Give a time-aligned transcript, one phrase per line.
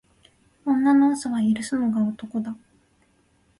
[0.65, 2.57] 女の嘘は許すのが男だ。